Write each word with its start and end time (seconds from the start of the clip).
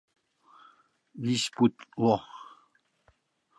Вич 1.23 1.43
пуд 1.55 1.75
ло. 2.03 2.15